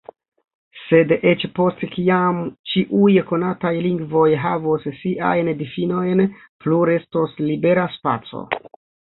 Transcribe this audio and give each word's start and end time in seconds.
Sed 0.83 1.11
eĉ 1.31 1.43
post 1.59 1.83
kiam 1.91 2.39
ĉiuj 2.71 3.11
konataj 3.33 3.73
lingvoj 3.89 4.25
havos 4.47 4.89
siajn 5.03 5.53
difinojn, 5.61 6.25
plu 6.65 6.81
restos 6.93 7.39
libera 7.53 7.87
spaco. 8.01 8.45